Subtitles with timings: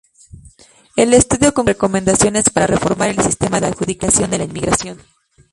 [0.95, 4.97] El estudio concluye con recomendaciones para reformar el sistema de adjudicación de la inmigración.